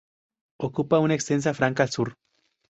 Ocupa 0.57 0.97
una 0.97 1.13
extensa 1.13 1.53
franja 1.53 1.83
al 1.83 1.91
sur. 1.91 2.15